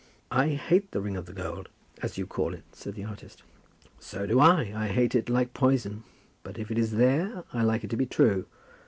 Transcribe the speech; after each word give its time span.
"I 0.31 0.47
hate 0.47 0.89
the 0.93 0.99
ring 0.99 1.15
of 1.15 1.27
the 1.27 1.31
gold, 1.31 1.69
as 2.01 2.17
you 2.17 2.25
call 2.25 2.55
it," 2.55 2.63
said 2.71 2.95
the 2.95 3.03
artist. 3.03 3.43
"So 3.99 4.25
do 4.25 4.39
I, 4.39 4.73
I 4.75 4.87
hate 4.87 5.13
it 5.13 5.29
like 5.29 5.53
poison; 5.53 6.01
but 6.41 6.57
if 6.57 6.71
it 6.71 6.79
is 6.79 6.93
there, 6.93 7.43
I 7.53 7.61
like 7.61 7.83
it 7.83 7.91
to 7.91 7.97
be 7.97 8.07
true. 8.07 8.47